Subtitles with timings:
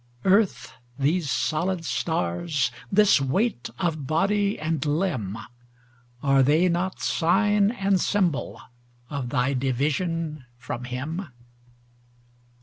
[0.25, 5.37] Earth, these solid stars, this weight of body and limb,
[6.23, 8.59] Are they not sign and symbol
[9.11, 11.27] of thy division from Him?